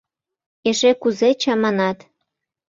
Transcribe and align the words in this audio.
Эше 0.69 0.91
кузе 1.01 1.29
чаманат... 1.41 1.99